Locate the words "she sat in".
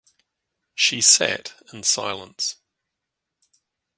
0.73-1.83